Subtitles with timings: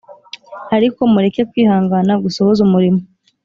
[0.75, 3.01] Ariko mureke kwihangana gusohoze umurimo